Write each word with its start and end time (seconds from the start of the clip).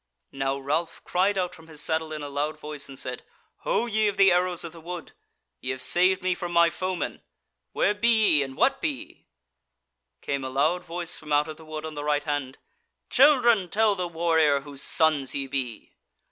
Now 0.31 0.57
Ralph 0.57 1.03
cried 1.03 1.37
out 1.37 1.53
from 1.53 1.67
his 1.67 1.79
saddle 1.79 2.11
in 2.11 2.23
a 2.23 2.27
loud 2.27 2.59
voice, 2.59 2.89
and 2.89 2.97
said: 2.97 3.23
"Ho 3.57 3.85
ye 3.85 4.07
of 4.07 4.17
the 4.17 4.31
arrows 4.31 4.63
of 4.63 4.71
the 4.71 4.81
wood! 4.81 5.11
ye 5.59 5.69
have 5.69 5.81
saved 5.83 6.23
me 6.23 6.33
from 6.33 6.51
my 6.51 6.71
foemen; 6.71 7.21
where 7.71 7.93
be 7.93 8.07
ye, 8.07 8.41
and 8.41 8.57
what 8.57 8.81
be 8.81 8.89
ye?" 8.89 9.27
Came 10.23 10.43
a 10.43 10.49
loud 10.49 10.83
voice 10.83 11.17
from 11.17 11.31
out 11.31 11.47
of 11.47 11.57
the 11.57 11.65
wood 11.65 11.85
on 11.85 11.93
the 11.93 12.03
right 12.03 12.23
hand: 12.23 12.57
"Children, 13.11 13.69
tell 13.69 13.93
the 13.93 14.07
warrior 14.07 14.61
whose 14.61 14.81
sons 14.81 15.35
ye 15.35 15.45
be!" 15.45 15.93